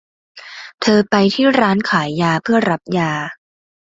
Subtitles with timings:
[0.81, 3.11] เธอไปที่ร้านขายยาเพื่อรับยา